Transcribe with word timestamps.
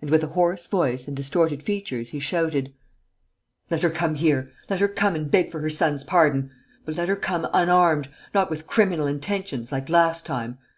And, 0.00 0.08
with 0.08 0.24
a 0.24 0.28
hoarse 0.28 0.66
voice 0.66 1.06
and 1.06 1.14
distorted 1.14 1.62
features, 1.62 2.08
he 2.08 2.20
shouted: 2.20 2.72
"Let 3.70 3.82
her 3.82 3.90
come 3.90 4.14
here! 4.14 4.50
Let 4.70 4.80
her 4.80 4.88
come 4.88 5.14
and 5.14 5.30
beg 5.30 5.50
for 5.50 5.60
her 5.60 5.68
son's 5.68 6.04
pardon! 6.04 6.50
But 6.86 6.96
let 6.96 7.08
her 7.10 7.16
come 7.16 7.46
unarmed, 7.52 8.08
not 8.32 8.48
with 8.48 8.66
criminal 8.66 9.06
intentions, 9.06 9.70
like 9.70 9.90
last 9.90 10.24
time! 10.24 10.56